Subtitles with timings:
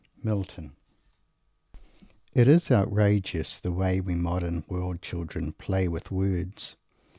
[0.23, 0.71] MILTON
[2.33, 6.75] It is outrageous, the way we modern world children play with words.